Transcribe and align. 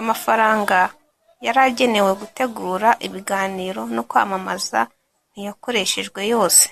Amafaranga 0.00 0.78
yari 1.44 1.60
agenewe 1.68 2.10
gutegura 2.20 2.88
ibiganiro 3.06 3.80
no 3.94 4.02
kwamamaza 4.08 4.80
ntiyakoreshejwe 5.30 6.20
yose 6.32 6.64